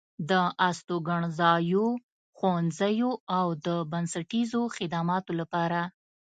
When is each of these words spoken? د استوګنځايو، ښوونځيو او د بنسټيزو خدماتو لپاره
د 0.29 0.31
استوګنځايو، 0.67 1.85
ښوونځيو 2.37 3.11
او 3.37 3.47
د 3.65 3.67
بنسټيزو 3.91 4.61
خدماتو 4.75 5.31
لپاره 5.41 5.81